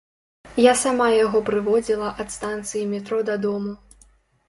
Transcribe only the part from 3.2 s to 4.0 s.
дадому.